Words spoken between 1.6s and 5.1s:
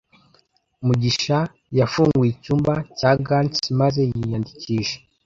yafunguye icyumba cya gants maze yiyandikisha